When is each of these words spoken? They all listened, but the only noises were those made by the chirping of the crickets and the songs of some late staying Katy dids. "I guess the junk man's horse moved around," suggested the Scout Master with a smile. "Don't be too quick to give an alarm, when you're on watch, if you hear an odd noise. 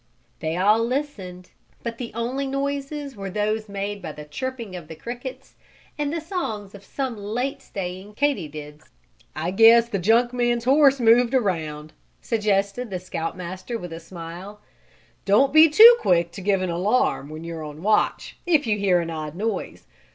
They 0.39 0.57
all 0.57 0.83
listened, 0.83 1.51
but 1.83 1.99
the 1.99 2.11
only 2.15 2.47
noises 2.47 3.15
were 3.15 3.29
those 3.29 3.69
made 3.69 4.01
by 4.01 4.13
the 4.13 4.25
chirping 4.25 4.75
of 4.75 4.87
the 4.87 4.95
crickets 4.95 5.53
and 5.95 6.11
the 6.11 6.19
songs 6.19 6.73
of 6.73 6.83
some 6.83 7.15
late 7.15 7.61
staying 7.61 8.15
Katy 8.15 8.47
dids. 8.47 8.89
"I 9.35 9.51
guess 9.51 9.89
the 9.89 9.99
junk 9.99 10.33
man's 10.33 10.63
horse 10.63 10.99
moved 10.99 11.35
around," 11.35 11.93
suggested 12.19 12.89
the 12.89 12.97
Scout 12.97 13.37
Master 13.37 13.77
with 13.77 13.93
a 13.93 13.99
smile. 13.99 14.59
"Don't 15.25 15.53
be 15.53 15.69
too 15.69 15.97
quick 15.99 16.31
to 16.31 16.41
give 16.41 16.63
an 16.63 16.71
alarm, 16.71 17.29
when 17.29 17.43
you're 17.43 17.63
on 17.63 17.83
watch, 17.83 18.39
if 18.47 18.65
you 18.65 18.79
hear 18.79 19.01
an 19.01 19.11
odd 19.11 19.35
noise. 19.35 19.85